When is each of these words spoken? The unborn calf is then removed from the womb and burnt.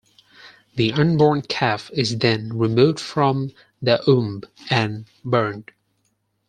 The 0.77 0.93
unborn 0.93 1.43
calf 1.43 1.91
is 1.93 2.17
then 2.17 2.57
removed 2.57 2.99
from 2.99 3.51
the 3.83 4.03
womb 4.07 4.41
and 4.67 5.05
burnt. 5.23 5.69